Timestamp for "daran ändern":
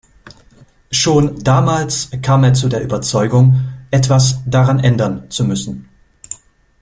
4.47-5.29